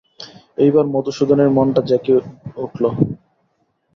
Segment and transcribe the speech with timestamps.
[0.57, 2.13] এইবার মধুসূদনের মনটা ঝেঁকে
[2.57, 2.83] উঠল।